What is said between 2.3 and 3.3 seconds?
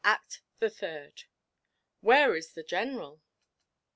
IS THE GENERAL?